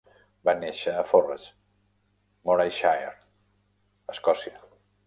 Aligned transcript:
Va 0.47 0.53
néixer 0.61 0.93
a 1.01 1.03
Forres, 1.09 1.45
Morayshire, 2.51 3.13
Escòcia. 4.17 4.69